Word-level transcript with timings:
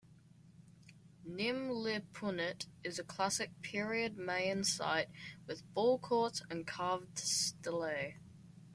Nim 1.25 1.69
Li 1.69 1.99
Punit 2.11 2.65
is 2.83 2.97
a 2.97 3.03
Classic 3.03 3.51
Period 3.61 4.17
Mayan 4.17 4.63
site 4.63 5.09
with 5.45 5.71
ballcourts 5.75 6.41
and 6.49 6.65
carved 6.65 7.17
stelae. 7.19 8.15